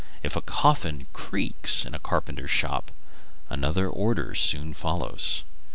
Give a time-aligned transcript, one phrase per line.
[0.23, 2.89] If a coffin creaks in a carpenter's shop,
[3.51, 5.43] another order soon follows.